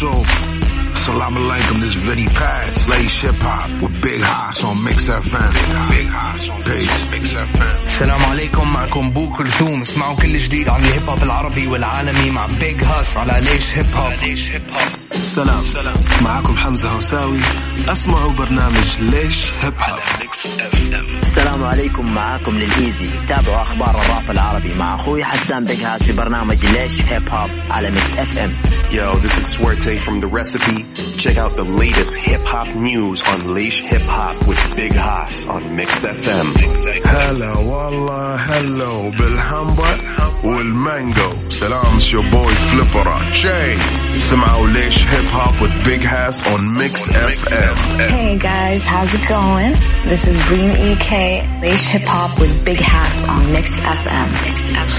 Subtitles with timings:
[0.00, 0.10] So,
[1.06, 5.52] سلام عليكم, this Vinny Paz, ليش Hip Hop with Big Hass on Mix FM.
[5.94, 6.60] Big Hass on.
[7.12, 7.76] Mix FM.
[7.86, 12.84] السلام عليكم معكم بو كلثوم اسمعوا كل جديد عن الهيب هوب العربي والعالمي مع بيج
[12.84, 17.38] هاس على ليش هيب هوب ليش هيب هوب سلام سلام معكم حمزة هوساوي.
[17.88, 20.00] أسمعوا برنامج ليش هيب هوب
[21.22, 23.06] السلام عليكم معاكم للإيزي.
[23.28, 27.90] تابعوا أخبار الراب العربي مع أخوي حسان بيج هاس في برنامج ليش هيب هوب على
[27.90, 28.52] ميكس اف ام
[28.92, 30.78] Yo, this is Swerte from The Recipe.
[31.22, 35.62] Check out the latest hip hop news on Leish Hip Hop with Big Haas on
[35.78, 36.46] Mix FM.
[37.06, 39.96] هلا والله هلو بالهمبر
[40.43, 43.79] والمانجو سلام it's your boy Flipper Jay
[44.17, 47.75] سمعوا ليش هيب هوب with Big Hass on Mix FM
[48.15, 49.73] Hey guys, how's it going?
[50.11, 51.11] This is Reem EK,
[51.61, 53.67] Leish Hip Hop with Big Hass on Mix
[53.99, 54.29] FM.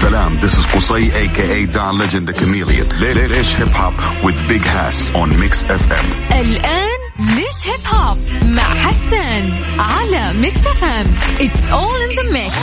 [0.01, 2.87] Salam, this is Qusay aka Don Legend the Chameleon.
[3.01, 6.05] Leish Hip Hop with Big Hass on Mix FM.
[6.31, 9.43] الآن ليش هيب هوب مع حسان
[9.79, 11.05] على ميكس اف ام
[11.39, 12.53] It's all in the mix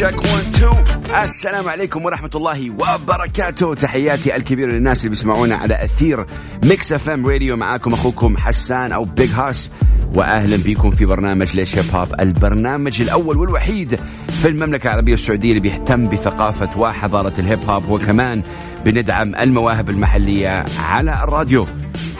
[0.00, 3.74] check 1 2 السلام عليكم ورحمة الله وبركاته.
[3.74, 6.26] تحياتي الكبيرة للناس اللي بيسمعونا على أثير
[6.64, 9.70] ميكس اف ام راديو معاكم أخوكم حسان أو بيج هاس
[10.14, 14.00] وأهلا بكم في برنامج ليش هيب هوب البرنامج الأول والوحيد
[14.42, 17.88] في المملكة العربية السعودية اللي بيهتم بثقافة وحضارة الهيب هوب.
[17.88, 18.42] وكمان
[18.84, 21.66] بندعم المواهب المحلية على الراديو.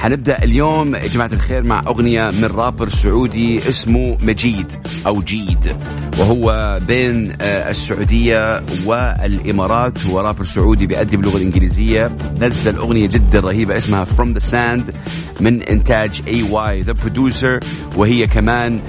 [0.00, 4.72] حنبدأ اليوم يا جماعة الخير مع أغنية من رابر سعودي اسمه مجيد
[5.06, 5.76] أو جيد
[6.18, 12.16] وهو بين آه، السعودية والإمارات هو رابر سعودي بيأدي باللغة الإنجليزية.
[12.40, 14.92] نزل أغنية جدا رهيبة اسمها From the Sand
[15.40, 18.80] من إنتاج AY The Producer وهي كمان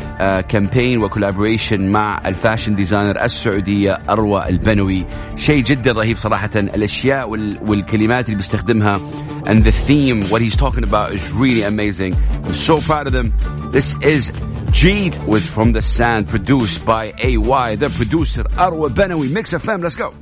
[0.49, 5.05] campaign و collaboration مع ال fashion designer السعودية أروى البنوي.
[5.35, 9.01] شيء جدا رهيب صراحة الأشياء وال- والكلمات اللي بيستخدمها
[9.45, 13.32] and the theme what he's talking about is really amazing I'm so proud of them
[13.72, 14.30] this is
[14.72, 19.94] Jeed with From the Sand produced by AY the producer أروى البنوي Mix FM let's
[19.96, 20.12] go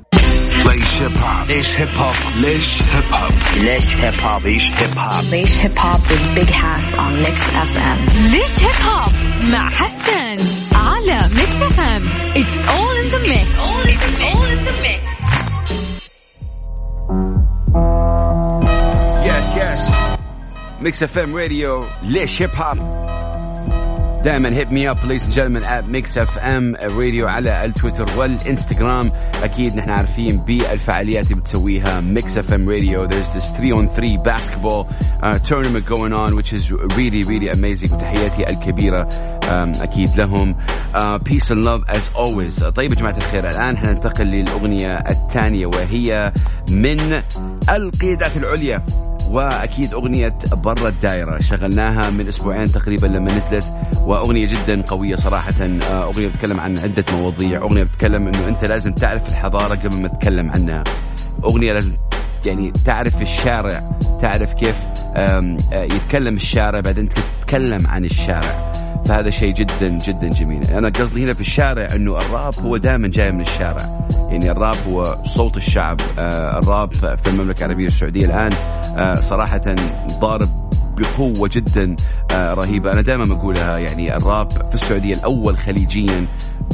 [0.64, 1.48] Lace Hip Hop.
[1.48, 3.56] ليش هيب هوب Lace Hip Hop.
[3.56, 5.22] ليش هيب هوب Leish Hip Hop.
[5.30, 8.30] Leish Hip Hop with Big Hass on Mix FM.
[8.32, 9.12] ليش هيب هوب
[9.44, 10.38] مع حسان
[10.74, 12.02] على ميكس اف ام
[12.34, 14.37] It's all in the mix It's all in the mix
[20.81, 23.09] Mix FM Radio, ليش هيب هوب
[24.23, 29.11] دائما هيت مي اب ladies and gentlemen at Mix FM راديو على التويتر والإنستغرام.
[29.43, 33.07] أكيد نحن عارفين بالفعاليات اللي بتسويها Mix FM Radio.
[33.07, 34.87] There's this 3 on 3 basketball
[35.21, 37.93] uh, tournament going on which is really really amazing.
[37.93, 39.09] وتحياتي الكبيرة
[39.41, 40.55] um, أكيد لهم.
[40.93, 42.63] Uh, peace and love as always.
[42.63, 46.33] طيب يا جماعة الخير الآن حننتقل للأغنية الثانية وهي
[46.69, 47.21] من
[47.69, 49.08] القيادات العليا.
[49.29, 51.39] وأكيد أغنية برا الدائرة.
[51.39, 53.65] شغلناها من أسبوعين تقريبا لما نزلت
[54.05, 55.53] وأغنية جدا قوية صراحة.
[55.61, 57.61] آه، أغنية بتتكلم عن عدة مواضيع.
[57.61, 60.83] أغنية بتتكلم إنه أنت لازم تعرف الحضارة قبل ما تتكلم عنها.
[61.43, 61.93] أغنية لازم
[62.45, 63.91] يعني تعرف الشارع
[64.21, 64.75] تعرف كيف
[65.15, 68.68] آه، يتكلم الشارع بعدين تتكلم عن الشارع.
[69.09, 70.63] فهذا شيء جدا جدا جميل.
[70.63, 74.07] أنا قصدي هنا في الشارع إنه الراب هو دائما جاي من الشارع.
[74.29, 76.01] يعني الراب هو صوت الشعب.
[76.19, 78.51] آه، الراب في المملكة العربية السعودية الآن
[78.97, 79.75] آه، صراحة
[80.19, 80.49] ضارب
[80.97, 81.95] بقوة جدا
[82.31, 82.93] آه، رهيبة.
[82.93, 86.25] أنا دائما بقولها يعني الراب في السعودية الأول خليجيا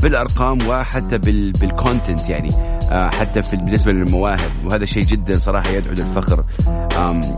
[0.02, 2.52] بالأرقام وحتى بال بالكونتنت يعني
[2.92, 4.52] آه، حتى في بالنسبة للمواهب.
[4.66, 6.44] وهذا شيء جدا صراحة يدعو للفخر.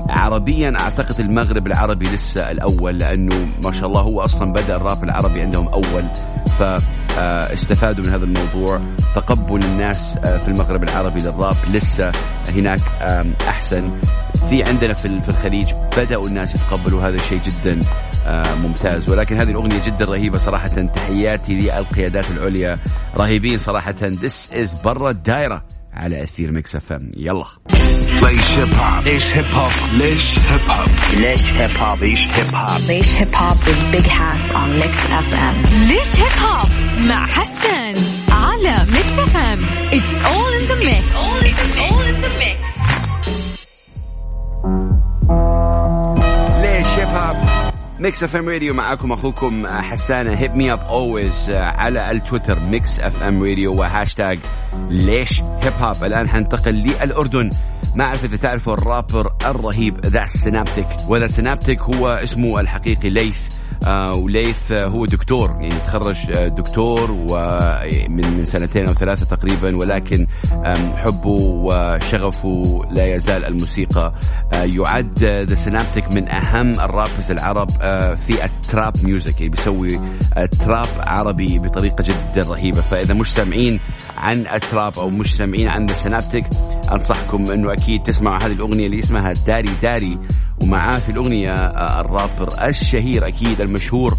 [0.10, 5.42] عربيا أعتقد المغرب العربي لسه الأول لأنه ما شاء الله هو أصلا بدأ الراب العربي
[5.42, 6.06] عندهم أول
[6.60, 6.64] ف
[7.54, 8.82] استفادوا من هذا الموضوع.
[9.16, 12.12] تقبل الناس آه، في المغرب العربي للراب لسه
[12.56, 12.80] هناك
[13.48, 13.92] أحسن.
[14.50, 15.68] في عندنا في ال- في الخليج
[15.98, 17.80] بدأوا الناس يتقبلوا هذا الشيء جدا
[18.28, 19.10] آه، ممتاز.
[19.10, 20.68] ولكن هذه الأغنية جدا رهيبة صراحة.
[20.96, 22.78] تحياتي للقيادات العليا
[23.18, 23.96] رهيبين صراحة.
[24.04, 25.64] This is برا الدائرة.
[25.94, 27.46] على اثير ميكس اف ام يلا
[28.18, 29.04] ليش Hip Hop.
[29.04, 31.20] ليش هيب هوب ليش Hip Hop.
[31.20, 32.80] ليش هيب هوب Leish Hip Hop.
[32.90, 35.56] Leish Hip Hop with Big Hass on Mix FM.
[35.88, 36.68] ليش هيب هوب
[37.00, 37.96] مع حسان
[38.32, 42.67] على ميكس اف ام It's all in the mix all in the mix
[48.00, 52.60] ميكس اف ام راديو معاكم أخوكم حسان hit me up always على التويتر.
[52.60, 54.40] ميكس اف ام راديو وهاشتاج
[54.90, 57.50] ليش هيب هوب الآن حنتقل للأردن.
[57.96, 60.88] ما أعرف إذا تعرفوا الرابر الرهيب ذا سينابتيك.
[61.08, 63.57] وذا سينابتيك هو اسمه الحقيقي ليث.
[64.14, 70.28] وليث آه، هو دكتور يعني تخرج آه، دكتور ومن من سنتين أو ثلاثة تقريبا ولكن
[70.98, 74.14] حبه وشغفه لا يزال الموسيقى.
[74.54, 79.50] آه، يعد ذا سينابتيك من أهم ال rappers العرب آه، في ال trap music يعني
[79.50, 80.00] بيسوي
[80.38, 82.82] آه، trap عربي بطريقة جدا رهيبة.
[82.82, 83.80] فإذا مش سامعين
[84.18, 86.46] عن ال trap أو مش سامعين عن ذا سينابتيك
[86.92, 90.18] أنصحكم أنه أكيد تسمعوا هذه الأغنية اللي اسمها داري داري
[90.62, 94.18] ومعاه في الأغنية آه، الرابر الشهير أكيد المشهور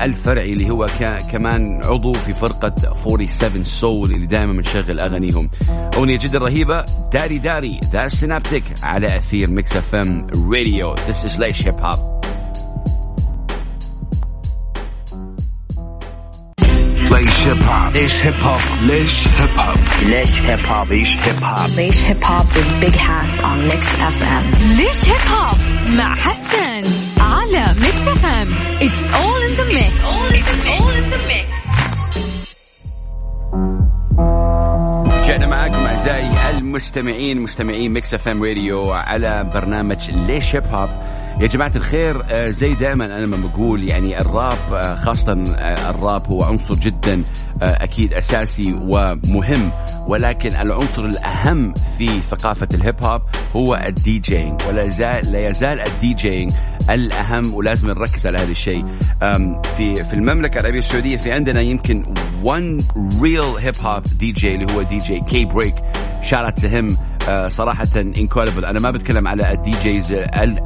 [0.00, 0.86] الفرعي اللي هو
[1.32, 5.50] كمان عضو في فرقة 47 سول اللي دائما بنشغل أغانيهم.
[5.96, 10.94] أغنية جدا رهيبة داري داري ذا سينابتيك على أثير ميكس أف إم راديو.
[11.08, 12.17] This is ليش هيب هوب
[17.10, 21.68] ليش هيب هوب ليش هيب هوب ليش هيب هوب ليش هيب هوب ليش Hip Hop.
[21.78, 24.44] ليش Hip Hop with Big Hass on Mix FM.
[24.76, 25.56] ليش هيب هوب
[25.88, 26.82] مع حسن
[27.20, 29.94] على ميكس اف ام It's all in the mix
[30.64, 31.48] all in the mix.
[35.24, 40.90] رجعنا معاكم أعزائي المستمعين مستمعين ميكس اف ام راديو على برنامج ليش هيب هوب
[41.40, 46.26] يا جماعة الخير آه، زي دائما أنا ما بقول يعني الراب آه، خاصة آه، الراب
[46.26, 47.24] هو عنصر جدا
[47.62, 49.70] أكيد أساسي ومهم
[50.06, 53.22] ولكن العنصر الأهم في ثقافة الهيب هوب
[53.56, 56.52] هو ال DJing ولا يزال لا يزال ال DJing
[56.90, 58.84] الأهم ولازم نركز على هذا الشيء.
[59.76, 62.04] في في المملكة العربية السعودية في عندنا يمكن
[62.44, 62.82] one
[63.20, 65.74] real hip hop DJ اللي هو DJ K Break
[66.22, 66.96] shout him
[67.48, 70.12] صراحة incredible أنا ما بتكلم على ال DJs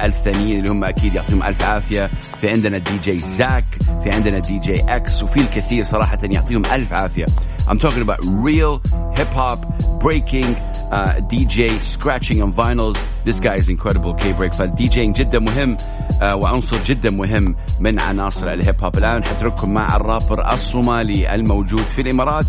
[0.01, 2.09] الثانيين اللي هم أكيد يعطيهم ألف عافية.
[2.41, 3.65] في عندنا دي جي زاك
[4.03, 7.25] في عندنا دي جي إكس وفي الكثير صراحة يعطيهم ألف عافية.
[7.67, 8.81] I'm talking about real
[9.17, 9.59] hip hop
[9.99, 10.49] breaking
[10.91, 12.97] uh, DJ scratching on vinyls.
[13.23, 18.53] This guy is incredible K Break DJing جدا مهم uh, وعنصر جدا مهم من عناصر
[18.53, 22.45] الهيب هوب الآن حترككم مع الرابر الصومالي الموجود في الإمارات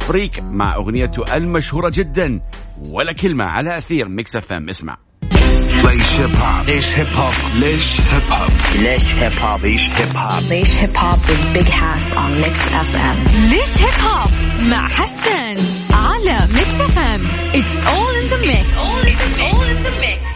[0.00, 2.40] فريك مع أغنيته المشهورة جدا.
[2.88, 4.68] ولا كلمة على أثير Mix FM.
[4.68, 4.96] اسمع.
[5.84, 10.42] ليش هيب هوب ليش هيب هوب ليش هيب هوب ليش هيب هوب Leish Hip Hop.
[10.50, 12.58] Leish Hip Hop with Big Hass on Mix
[12.90, 13.18] FM.
[13.50, 14.30] ليش هيب هوب
[14.60, 15.56] مع حسن
[15.94, 16.38] على
[16.80, 20.29] FM؟ it's all in the mix all in the mix.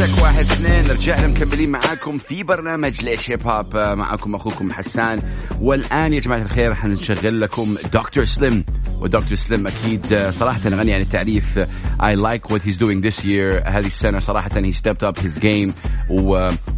[0.00, 0.90] check واحد اثنين.
[0.90, 5.22] رجعنا مكملين معاكم في برنامج ليش هيب هوب آه، معاكم أخوكم حسان.
[5.60, 8.64] والآن يا جماعة الخير حنشغل لكم دكتور سليم
[9.00, 11.58] ودكتور سليم أكيد آه، صراحة غني عن التعريف.
[12.04, 15.74] I like what he's doing this year هذه السنة صراحة he stepped up his game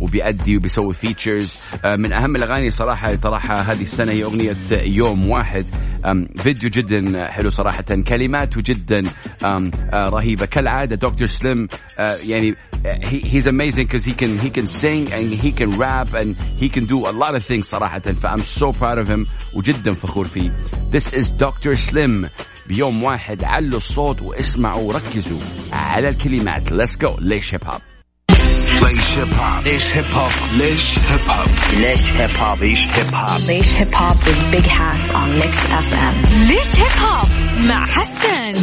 [0.00, 1.54] وبيأدي وبيسوي features
[1.84, 5.66] من أهم الأغاني صراحة اللي طرحها هذه السنة هي أغنية يوم واحد.
[6.36, 9.02] فيديو جدا حلو صراحة كلماته جدا
[9.44, 10.46] أم، آه، رهيبة.
[10.46, 11.68] كالعادة دكتور سليم
[11.98, 12.71] آه، يعني آه،
[13.01, 16.69] he, he's amazing because he can he can sing and he can rap and he
[16.69, 20.27] can do a lot of things صراحة ف I'm so proud of him وجدا فخور
[20.27, 20.51] فيه
[20.91, 21.75] This is Dr.
[21.75, 22.29] Slim
[22.67, 25.39] بيوم واحد علوا الصوت واسمعوا وركزوا
[25.73, 27.81] على الكلمات Let's go ليش هيب هوب
[28.83, 33.39] ليش هيب هوب ليش هيب هوب ليش هيب هوب ليش هيب هوب Leish Hip Hop.
[33.47, 35.55] Leish Hip Hop with Big Hass on Mix
[35.87, 36.15] FM.
[36.47, 37.27] ليش هيب هوب
[37.59, 38.53] مع حسن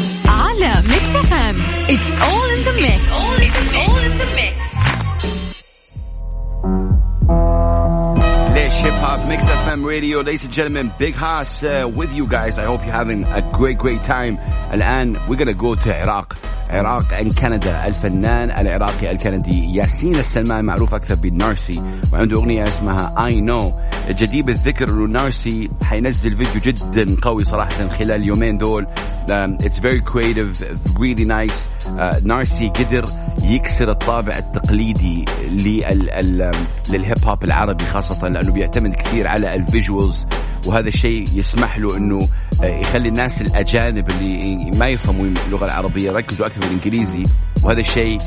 [9.84, 10.22] Radio.
[10.22, 12.58] Ladies and gentlemen, Big Haas uh, with you guys.
[12.58, 14.38] I hope you're having a great, great time.
[14.38, 16.38] And, and we're going to go to Iraq.
[16.70, 21.82] عراق and كندا الفنان العراقي الكندي ياسين السلمان معروف أكثر بالنارسي
[22.14, 23.90] وعنده أغنية اسمها I Know.
[24.12, 28.88] جدير بالذكر أنه نارسي حينزل فيديو جدا قوي صراحة خلال اليومين دول.
[29.30, 30.52] Um, very creative
[31.00, 31.68] really nice.
[31.86, 33.06] Uh, Narcy قدر
[33.44, 36.52] يكسر الطابع التقليدي لل- ال-
[36.90, 40.26] للهيب هوب العربي خاصة لأنه بيعتمد كثير على ال visuals
[40.66, 42.28] وهذا الشيء يسمح له إنه
[42.64, 47.24] يخلي الناس الأجانب اللي ما يفهموا اللغة العربية يركزوا أكثر بالإنجليزي
[47.64, 48.18] وهذا الشيء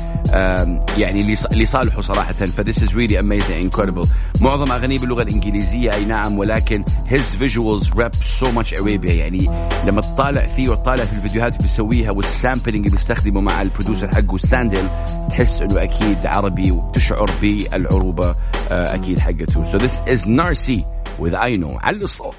[0.97, 2.33] يعني لص- لصالحه صراحة.
[2.33, 4.07] ف this is really amazing incredible.
[4.41, 9.05] معظم اغانيه باللغة الإنجليزية أي نعم ولكن his visuals rep so much Arabia.
[9.11, 9.49] يعني
[9.85, 14.07] لما تطالع فيه وتطالع في الفيديوهات اللي بيسويها وال sampling اللي بيستخدمه مع ال producer
[14.07, 14.87] حقه Sandhill
[15.29, 18.35] تحس إنه أكيد عربي وتشعر بالعروبة
[18.71, 19.65] آه، أكيد حقته.
[19.65, 20.79] So this is Narcy
[21.19, 21.77] with I know.
[21.83, 22.35] علوا الصوت.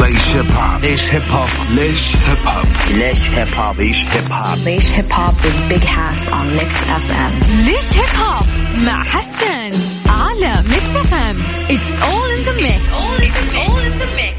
[0.00, 4.56] ليش هيب هوب ليش هيب هوب ليش هيب هوب ليش هيب هوب Leish Hip Hop.
[4.66, 7.32] Leish Hip Hop with Big Hass on Mix FM.
[7.64, 8.44] ليش هيب هوب
[8.76, 9.70] مع حسن
[10.08, 14.36] على Mix FM it's all in the mix all in the mix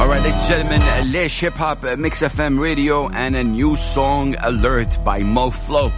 [0.00, 4.92] Alright, ladies and gentlemen, ليش هيب هوب Mix FM radio and a new song alert
[5.04, 5.90] by Mo Flow.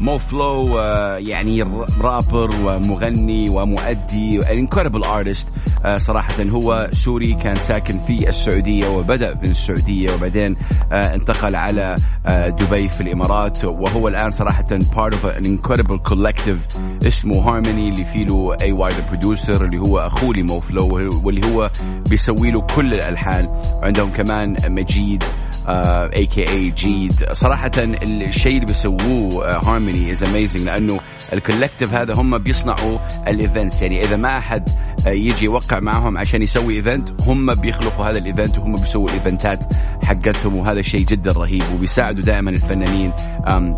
[0.00, 0.78] Mo Flow
[1.18, 1.62] يعني
[2.00, 5.46] رابر ومغني ومؤدي incredible artist.
[5.84, 10.56] آه، صراحة هو سوري كان ساكن في السعودية وبدأ من السعودية وبعدين
[10.92, 11.96] آه، انتقل على
[12.26, 13.64] آه، دبي في الإمارات.
[13.64, 19.64] وهو الآن صراحة part of an incredible collective اسمه هارموني اللي فيه له AY producer
[19.64, 21.70] اللي هو أخو Mo Flow واللي هو
[22.08, 23.48] بيسوي له كل الألحان.
[23.82, 25.24] وعندهم كمان مجيد
[25.68, 26.70] a.k.a.
[26.70, 31.00] جيد صراحة الشيء اللي بيسووه هارموني is amazing لأنه
[31.32, 34.68] ال collective هذا هم بيصنعوا ال events يعني إذا ما أحد
[35.06, 39.64] يجي يوقع معهم عشان يسوي event هم بيخلقوا هذا ال event وهم بيسووا الايفنتات
[40.04, 43.12] حقتهم وهذا شيء جدا رهيب وبيساعدوا دائما الفنانين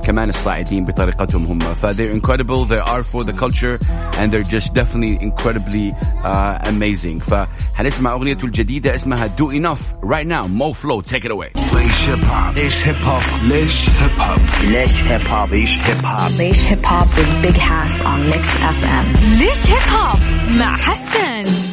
[0.05, 1.59] كمان الصاعدين بطريقتهم هم.
[1.59, 3.79] ف they're incredible they are for the culture
[4.19, 5.93] and they're just definitely incredibly
[6.25, 7.21] uh, amazing.
[7.23, 10.47] فحنسمع اغنيته الجديدة اسمها Do Enough right now.
[10.47, 11.51] Mo Flow take it away.
[11.75, 16.31] ليش هيب هوب ليش هيب هوب ليش هيب هوب ليش هيب هوب ليش هيب هوب
[16.39, 18.47] Leish Hip Hop with Big Hass on Mix
[18.79, 19.07] FM.
[19.39, 20.19] ليش هيب هوب
[20.49, 21.16] مع حسن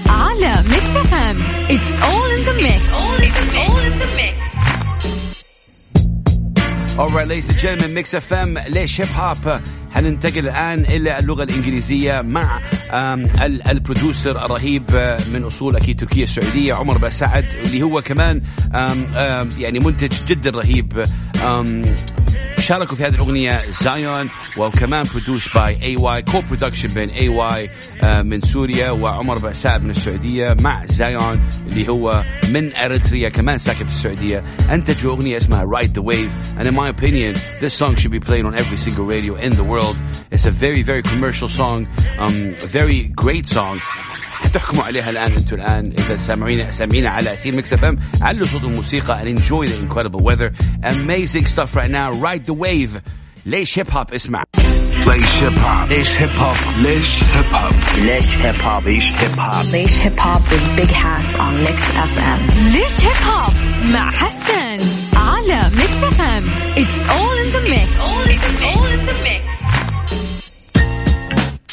[0.09, 4.43] على Mix FM it's all in the mix all in the mix.
[6.99, 12.59] Alright ladies and gentlemen Mix FM ليش هيب هوب حننتقل الآن إلى اللغة الإنجليزية مع
[13.71, 18.41] ال producer الرهيب آه، من أصول أكيد تركيا السعودية عمر بن سعد اللي هو كمان
[19.57, 21.05] يعني منتج جدا رهيب
[22.63, 27.69] شاركوا في هذه الأغنية زايون وكمان produced by AY co-production بين AY
[28.23, 33.85] من سوريا وعمر بن سعد من السعودية مع زايون اللي هو من اريتريا كمان ساكن
[33.85, 36.31] في السعودية انتجوا أغنية اسمها Ride the Wave.
[36.57, 39.63] And in my opinion this song should be played on every single radio in the
[39.63, 39.95] world.
[40.31, 41.87] It's a very very commercial song
[42.19, 42.35] um,
[42.67, 43.79] a very great song.
[44.53, 45.93] حتحكموا عليها الآن أنتم الآن.
[45.99, 50.51] إذا سامعين سامعين على اثير Mix FM علوا صوت الموسيقى and enjoy the incredible weather.
[50.83, 52.11] Amazing stuff right now.
[52.11, 53.01] Ride the wave.
[53.45, 54.43] ليش هيب هوب اسمع.
[55.07, 59.63] ليش هيب هوب ليش هيب هوب ليش هيب هوب ليش هيب هوب ليش هيب هوب
[59.73, 61.79] Leish Hip Hop with Big Hass on Mix
[62.13, 62.41] FM.
[62.73, 64.79] ليش هيب هوب مع حسن
[65.15, 69.42] على Mix FM it's all in the mix all in the mix.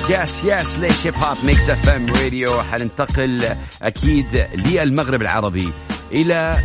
[0.08, 5.72] yes yes ليش هيب هوب Mix FM radio حننتقل أكيد للمغرب العربي
[6.12, 6.56] إلى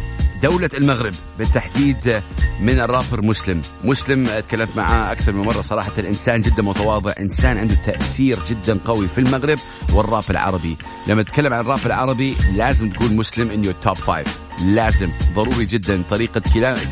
[0.43, 2.21] دولة المغرب بالتحديد
[2.59, 3.61] من الرابر مسلم.
[3.83, 5.91] مسلم تكلمت معاه أكثر من مرة صراحة.
[5.99, 9.59] إنسان جدا متواضع إنسان عنده تأثير جدا قوي في المغرب
[9.93, 10.77] والراب العربي.
[11.07, 15.11] لما تتكلم عن الراب العربي لازم تقول مسلم in your top five لازم.
[15.33, 16.41] ضروري جدا طريقة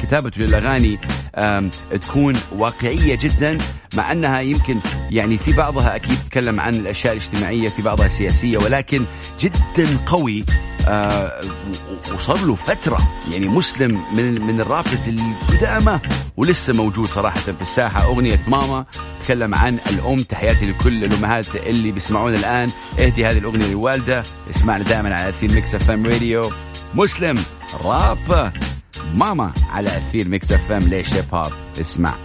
[0.02, 1.00] كتابته للأغاني
[2.02, 3.58] تكون واقعية جدا
[3.94, 4.80] مع أنها يمكن
[5.12, 9.06] يعني في بعضها أكيد تتكلم عن الأشياء الاجتماعية في بعضها سياسية ولكن
[9.40, 10.46] جدا قوي
[10.88, 11.40] آه،
[12.14, 12.98] وصار له فترة
[13.32, 16.00] يعني مسلم من من الرابرز القدامى
[16.38, 18.06] ولسه موجود صراحة في الساحة.
[18.06, 18.86] أغنية ماما
[19.24, 20.16] تكلم عن الأم.
[20.16, 22.70] تحياتي لكل الأمهات اللي بيسمعونا الآن.
[23.00, 26.52] اهدي هذه الأغنية للوالدة اسمعنا دائما على أثير Mix FM Radio.
[26.96, 27.44] مسلم
[27.84, 28.52] راب.
[29.14, 30.80] ماما على أثير Mix FM.
[30.80, 32.16] ليش hip hop اسمع.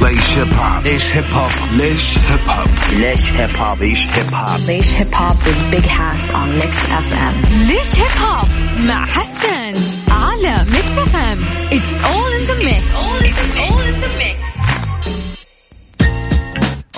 [0.00, 4.58] ليش hip hop ليش hip hop ليش hip hop ليش hip hop ليش hip hop
[4.68, 6.74] ليش Hip Hop with Big Hass on Mix
[7.06, 7.52] FM.
[7.68, 9.74] ليش هيب هوب مع حسن
[10.10, 13.77] على ميكس اف ام اتس اول ان ذا ميكس all in the mix.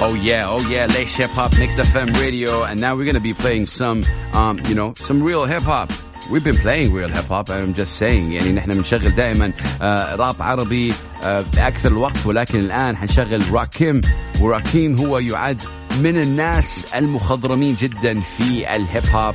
[0.02, 3.34] Oh yeah, oh yeah, ليش Hip Hop Mix FM Radio, and now we're gonna be
[3.34, 4.02] playing some,
[4.32, 5.90] um, you know, some real hip hop.
[6.30, 8.32] We've been playing real hip hop I'm just saying.
[8.32, 9.52] يعني نحن بنشغل دائما
[9.82, 10.92] آه راب عربي
[11.24, 12.26] آه بأكثر الوقت.
[12.26, 14.00] ولكن الآن حنشغل راكيم.
[14.40, 15.62] وراكيم هو يعد
[16.00, 19.34] من الناس المخضرمين جدا في الهيب هوب.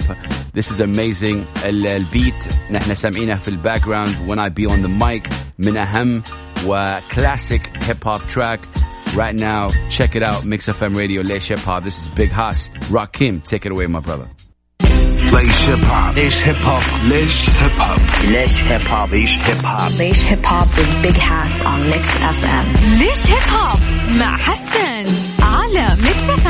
[0.57, 1.45] This is amazing.
[1.65, 6.23] ال- البيت نحن سامعينه في الباك جراوند when I be on the mic من أهم
[6.65, 8.59] وكلاسيك هيب هوب تراك
[9.14, 10.44] Right now, check it out.
[10.44, 11.82] Mix FM Radio, Leish Hip Hop.
[11.84, 12.68] This is Big Haas.
[12.90, 14.28] Rakim, take it away, my brother.
[15.32, 19.90] ليش هيب هوب ليش هيب هوب ليش هيب هوب ليش هيب هوب ليش هيب هوب
[19.98, 22.98] Leish Hip Hop with Big Hass on Mix FM.
[22.98, 23.78] ليش هيب هوب
[24.10, 25.04] مع حسن
[25.42, 26.46] على ميكس اف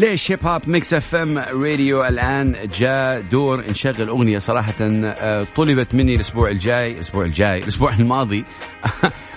[0.00, 6.14] ليش hip hop Mix FM Radio الآن جاء دور نشغل أغنية صراحة آه، طلبت مني
[6.14, 8.44] الأسبوع الجاي الأسبوع الجاي الأسبوع الماضي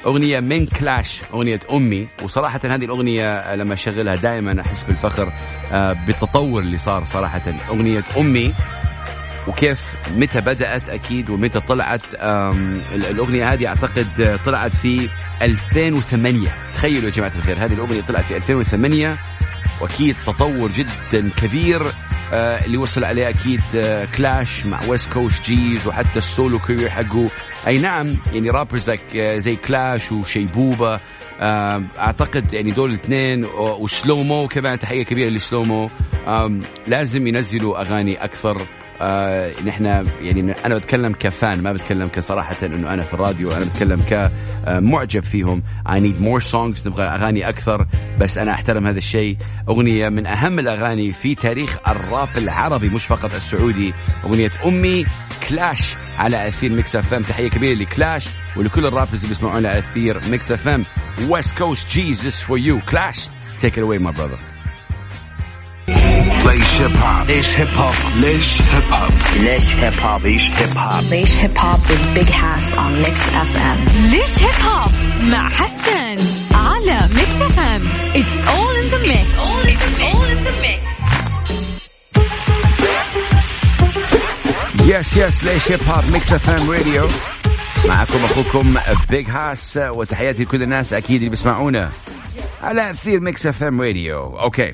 [0.06, 2.08] أغنية من كلاش أغنية أمي.
[2.24, 5.32] وصراحة هذه الأغنية لما أشغلها دائما أحس بالفخر
[5.72, 7.42] آه، بالتطور اللي صار صراحة.
[7.70, 8.54] أغنية أمي
[9.48, 12.14] وكيف متى بدأت أكيد ومتى طلعت
[12.94, 15.10] الأغنية هذه أعتقد آه، طلعت في
[15.42, 19.18] 2008 تخيلوا يا جماعة الخير هذه الأغنية طلعت في 2008
[19.82, 21.84] وأكيد تطور جدا كبير
[22.34, 26.90] آه، اللي وصل عليه أكيد آه، كلاش مع West Coast Geez وحتى ال solo career
[26.90, 27.30] حقه.
[27.68, 31.00] أي نعم يعني rappers زي كلاش وشيبوبه
[31.40, 35.90] آه، أعتقد يعني دول الاثنين وسلومو كمان تحية كبيرة لسلومو
[36.88, 38.62] لازم ينزلوا أغاني أكثر.
[39.02, 39.86] آه نحن
[40.22, 45.24] يعني أنا بتكلم ك fan ما بتكلم كصراحة إنه أنا في الراديو أنا بتكلم كمعجب
[45.24, 45.64] فيهم.
[45.88, 47.88] I need more songs نبغى أغاني أكثر
[48.20, 49.38] بس أنا أحترم هذا الشيء.
[49.70, 53.94] أغنية من أهم الأغاني في تاريخ الراب العربي مش فقط السعودي.
[54.26, 55.06] أغنية أمي
[55.50, 57.24] كلاش على أثير Mix FM.
[57.24, 60.86] تحية كبيرة لكلاش ولكل ال rappers اللي بيسمعونا أثير Mix FM.
[61.30, 63.30] West Coast Geez for you كلاش.
[63.60, 64.38] take it away my brother
[66.24, 69.12] ليش hip hop ليش hip hop ليش hip hop
[69.42, 71.04] ليش hip hop ليش Hip Hop.
[71.12, 73.18] ليش Hip Hop with Big Hass on Mix
[73.50, 73.80] FM.
[74.12, 74.92] ليش hip hop
[75.24, 76.18] مع حسن
[76.56, 80.84] على Mix F M it's all in the mix all in the mix.
[84.90, 87.08] yes yes ليش hip hop Mix FM Radio
[87.88, 88.74] معكم أخوكم
[89.10, 91.90] Big Hass وتحياتي لكل الناس أكيد اللي بيسمعونا
[92.64, 94.72] على أثير Mix FM Radio okay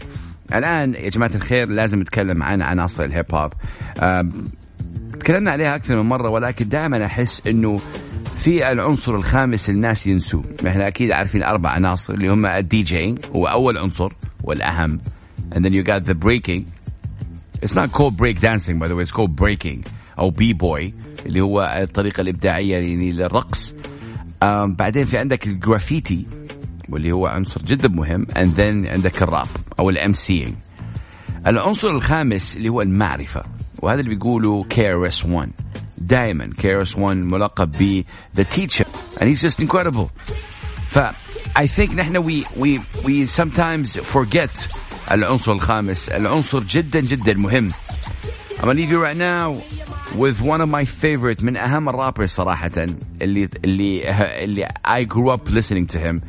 [0.54, 3.54] الآن يا جماعة الخير لازم نتكلم عن عناصر ال hip hop.
[5.20, 7.80] تكلمنا عليها أكثر من مرة ولكن دائما أحس إنه
[8.38, 10.44] في العنصر الخامس الناس ينسوه.
[10.68, 14.14] إحنا أكيد عارفين أربع عناصر اللي هم الدي جي هو أول عنصر
[14.44, 15.00] والأهم
[15.56, 16.66] and then you got the breaking.
[17.62, 19.04] It's not called break dancing by the way.
[19.04, 19.80] It's called breaking
[20.20, 20.94] أو B-boy
[21.26, 23.74] اللي هو الطريقة الإبداعية يعني للرقص.
[24.66, 26.26] بعدين في عندك الجرافيتي
[26.90, 29.48] واللي هو عنصر جدا مهم and then عندك الراب.
[29.80, 30.14] أو ال MC
[31.48, 33.44] العنصر الخامس اللي هو المعرفه
[33.82, 35.52] وهذا اللي بيقوله KRS-One
[35.98, 38.04] دائما KRS-One ملقب ب
[38.40, 38.86] the teacher
[39.20, 40.10] and he's just incredible
[40.90, 41.00] ف
[41.58, 44.76] I think نحن we, we, we sometimes forget
[45.12, 47.72] العنصر الخامس العنصر جدا جدا مهم
[48.60, 49.62] I'm gonna leave you right now
[50.16, 52.72] with one of my favorite من أهم الرابر صراحة
[53.22, 54.10] اللي اللي
[54.44, 56.22] اللي I grew up listening to him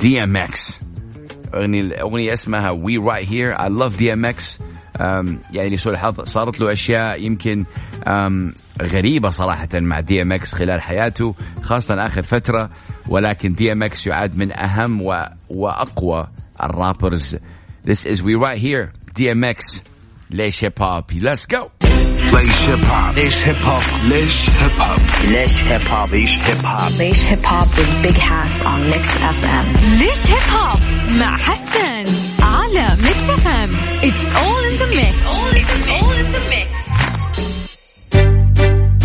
[0.00, 0.82] DMX.
[1.54, 4.60] أغنية أغنية اسمها We Right Here I love DMX
[5.00, 7.64] أم، يعني لسوء الحظ صارت له أشياء يمكن
[8.06, 12.70] أم، غريبة صراحة مع DMX خلال حياته خاصة آخر فترة.
[13.08, 15.26] ولكن DMX يعد من أهم و...
[15.48, 16.26] وأقوى
[16.62, 17.36] ال rappers.
[17.88, 19.80] This is We Right Here DMX
[20.30, 21.86] ليش hip hop Let's go!
[22.34, 26.92] ليش hip hop ليش hip hop ليش hip hop ليش hip hop ليش Hip Hop.
[26.98, 29.66] ليش Hip Hop with Big Hass on Mix FM.
[29.98, 30.61] ليش hip hop
[31.22, 32.04] مع حسن
[32.42, 33.70] على Mix FM
[34.04, 35.26] it's all in the mix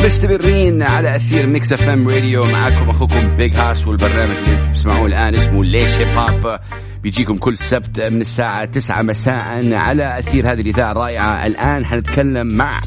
[0.05, 5.63] مستمرين على أثير Mix FM Radio معاكم أخوكم Big Hass والبرنامج اللي بتسمعوه الآن اسمه
[5.63, 6.59] ليش hip hop
[7.03, 11.45] بيجيكم كل سبت من الساعة 9 مساء على أثير هذه الإذاعة الرائعة.
[11.45, 12.81] الآن حنتكلم مع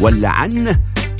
[0.00, 0.68] ولا عن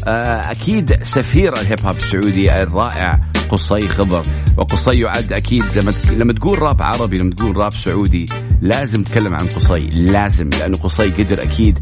[0.07, 4.23] آه، أكيد سفير ال hip hop السعودي الرائع قصي خضر
[4.57, 8.27] وقصي يعد أكيد لما لما تقول راب عربي لما تقول راب سعودي
[8.61, 11.79] لازم تتكلم عن قصي لازم لأنه قصي قدر أكيد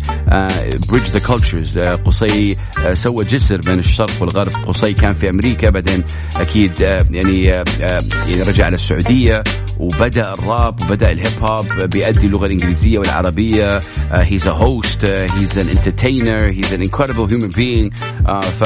[0.88, 4.53] bridge the cultures قصي آه، سوى جسر بين الشرق والغرب.
[4.66, 6.05] قصي كان في أمريكا بعدين
[6.37, 9.42] أكيد آه، يعني آه، يعني رجع للسعودية.
[9.82, 13.80] وبدأ الراب وبدأ ال hip hop بيأدي اللغة الإنجليزية والعربية.
[14.12, 17.96] he's a host he's an entertainer he's an incredible human being.
[18.42, 18.64] ف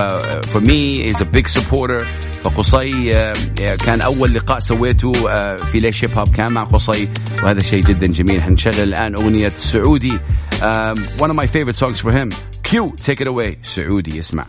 [0.52, 2.04] for me he's a big supporter.
[2.44, 3.34] فقصي آه،
[3.84, 7.08] كان أول لقاء سويته آه، في ليش hip hop كان مع قصي.
[7.42, 8.42] وهذا شيء جدا جميل.
[8.42, 10.18] حنشغل الآن أغنية سعودي.
[10.62, 12.30] آم، one of my favorite songs for him.
[12.68, 13.56] Q take it away.
[13.74, 14.44] سعودي اسمع.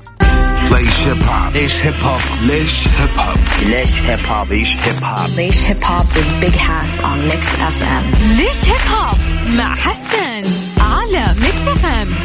[0.72, 3.38] ليش hip hop ليش hip hop ليش hip hop
[3.70, 5.30] ليش hip hop ليش Hip Hop.
[5.38, 8.06] ليش Hip Hop with Big Hass on Mix FM.
[8.38, 10.44] ليش hip hop مع حسن
[10.82, 12.16] على Mix FM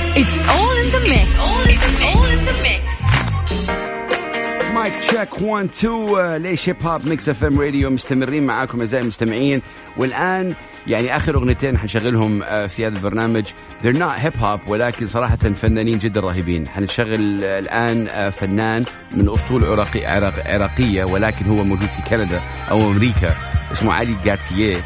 [5.12, 9.62] check 1 2 ليش hip hop Mix FM Radio مستمرين معاكم أعزائي المستمعين.
[9.96, 10.54] والآن
[10.86, 13.44] يعني آخر أغنيتين حنشغلهم آه، في هذا البرنامج.
[13.82, 16.68] They're not hip hop ولكن صراحة فنانين جدا رهيبين.
[16.68, 22.40] حنشغل آه، الآن آه، فنان من أصول عراقي عراق عراقية ولكن هو موجود في كندا
[22.70, 23.34] أو أمريكا
[23.72, 24.76] اسمه علي جاتيه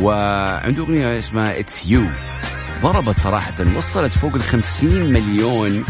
[0.00, 2.02] وعنده أغنية اسمها It's You
[2.82, 5.84] ضربت صراحة وصلت فوق ال 50 مليون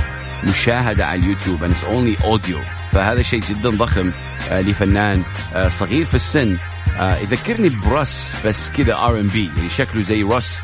[0.44, 2.83] مشاهدة على اليوتيوب and it's only audio.
[2.94, 4.10] فهذا شيء جدا ضخم
[4.50, 5.22] آه، لفنان
[5.54, 6.56] آه، صغير في السن.
[7.00, 10.60] آه، يذكرني ب Russ بس كذا R&B يعني شكله زي Russ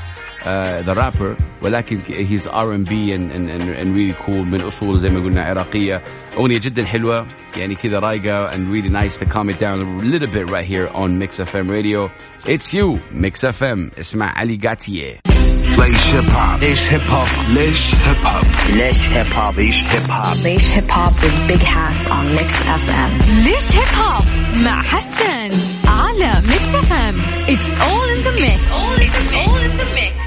[0.47, 6.03] the rapper ولكن he's R&B and really cool من اصول زي ما قلنا عراقية.
[6.37, 10.29] أغنية جدا حلوة يعني كذا رايقة and really nice to calm it down a little
[10.29, 12.11] bit right here on Mix FM Radio.
[12.47, 15.30] It's you Mix FM اسمع علي قاتية.
[15.79, 16.61] ليش hip hop.
[16.61, 18.47] ليش hip hop ليش hip hop.
[18.77, 20.37] ليش hip hop ليش Hip Hop.
[20.45, 22.53] ليش Hip Hop with Big Hass on Mix
[22.83, 23.13] FM.
[23.45, 25.51] ليش hip hop مع حسن
[25.89, 30.20] على Mix FM it's all in the mix all in the mix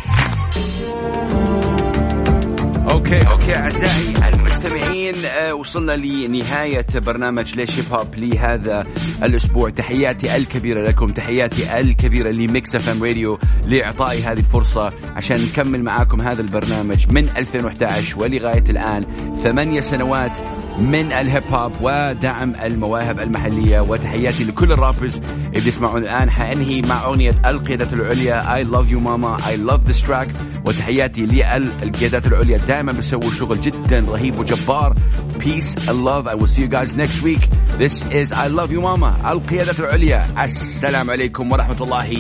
[2.94, 3.28] okay.
[3.28, 8.88] okay أعزائي المستمعين آه، وصلنا لنهاية برنامج ليش hip hop لهذا
[9.24, 9.70] الأسبوع.
[9.70, 16.22] تحياتي الكبيرة لكم تحياتي الكبيرة ل Mix FM Radio لإعطائي هذه الفرصة عشان نكمل معاكم
[16.22, 19.06] هذا البرنامج من 2011 ولغاية الآن.
[19.44, 20.40] ثمانية سنوات
[20.80, 26.30] من ال hip hop ودعم المواهب المحلية وتحياتي لكل ال rappers اللي بيسمعون الآن.
[26.30, 30.28] حانهي مع أغنية القيادات العليا I love you mama I love this track
[30.66, 34.96] وتحياتي للقيادات العليا دائما بيسووا شغل جدا رهيب وجبار.
[35.40, 36.28] Peace and love.
[36.28, 37.44] I will see you guys next week.
[37.78, 40.44] This is I love you mama القيادات العليا.
[40.44, 42.18] السلام عليكم ورحمة الله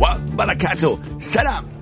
[0.00, 0.98] وبركاته.
[1.18, 1.73] سلام.